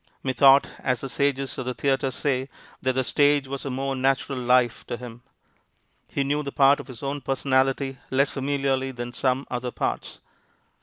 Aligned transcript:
Methought, 0.23 0.67
as 0.79 1.01
the 1.01 1.09
sages 1.09 1.59
of 1.59 1.65
the 1.67 1.75
theatre 1.75 2.09
say, 2.09 2.49
that 2.81 2.93
the 2.93 3.03
stage 3.03 3.47
was 3.47 3.65
a 3.65 3.69
more 3.69 3.95
natural 3.95 4.39
life 4.39 4.83
to 4.87 4.97
him. 4.97 5.21
He 6.09 6.23
knew 6.23 6.41
the 6.41 6.51
part 6.51 6.79
of 6.79 6.87
his 6.87 7.03
own 7.03 7.21
personality 7.21 7.99
less 8.09 8.31
familiarly 8.31 8.91
than 8.93 9.13
some 9.13 9.45
other 9.51 9.69
parts. 9.69 10.17